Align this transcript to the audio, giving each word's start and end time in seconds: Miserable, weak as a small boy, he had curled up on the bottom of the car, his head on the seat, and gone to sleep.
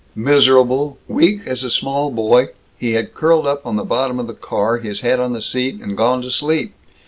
Miserable, 0.15 0.97
weak 1.07 1.41
as 1.45 1.63
a 1.63 1.69
small 1.69 2.09
boy, 2.09 2.47
he 2.75 2.93
had 2.93 3.13
curled 3.13 3.45
up 3.45 3.63
on 3.67 3.75
the 3.75 3.83
bottom 3.83 4.19
of 4.19 4.25
the 4.25 4.33
car, 4.33 4.79
his 4.79 5.01
head 5.01 5.19
on 5.19 5.31
the 5.33 5.43
seat, 5.43 5.79
and 5.79 5.95
gone 5.95 6.23
to 6.23 6.31
sleep. 6.31 6.73